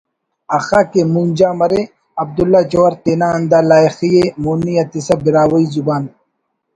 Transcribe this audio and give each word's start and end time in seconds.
اخہ 0.57 0.81
کہ 0.91 1.01
مونجا 1.13 1.49
مرے'' 1.59 1.81
عبداللہ 2.21 2.61
جوہر 2.71 2.93
تینا 3.03 3.27
ہندا 3.35 3.59
لائخی 3.69 4.09
ءِ 4.21 4.23
مونی 4.43 4.73
اتسا 4.81 5.15
براہوئی 5.23 5.65
زبان 5.75 6.03